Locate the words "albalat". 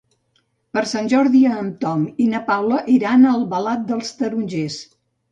3.41-3.83